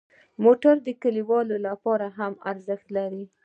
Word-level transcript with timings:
موټر 0.43 0.75
د 0.87 0.89
کلیوالو 1.01 1.55
لپاره 1.67 2.07
هم 2.17 2.33
ارزښت 2.51 2.87
لري. 2.97 3.23